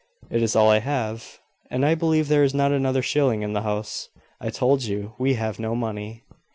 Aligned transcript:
"It 0.31 0.41
is 0.41 0.55
all 0.55 0.67
I 0.71 0.79
have: 0.79 1.37
and 1.69 1.85
I 1.85 1.93
believe 1.93 2.27
there 2.27 2.43
is 2.43 2.55
not 2.55 2.71
another 2.71 3.03
shilling 3.03 3.43
in 3.43 3.53
the 3.53 3.61
house. 3.61 4.09
I 4.39 4.49
told 4.49 4.81
you 4.81 5.13
we 5.19 5.35
have 5.35 5.59
no 5.59 5.75
money." 5.75 6.23